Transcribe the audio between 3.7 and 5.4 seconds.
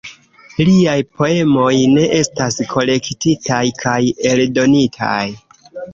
kaj eldonitaj.